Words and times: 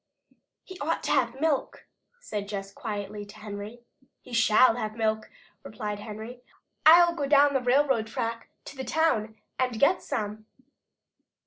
"He 0.63 0.79
ought 0.79 1.03
to 1.03 1.11
have 1.11 1.39
milk," 1.39 1.85
said 2.19 2.47
Jess 2.47 2.73
quietly 2.73 3.23
to 3.23 3.37
Henry. 3.37 3.81
"He 4.23 4.33
shall 4.33 4.75
have 4.77 4.95
milk," 4.95 5.29
replied 5.61 5.99
Henry. 5.99 6.41
"I'll 6.87 7.13
go 7.13 7.27
down 7.27 7.53
the 7.53 7.61
railroad 7.61 8.07
track 8.07 8.49
to 8.65 8.75
the 8.75 8.83
town 8.83 9.35
and 9.59 9.79
get 9.79 10.01
some." 10.01 10.47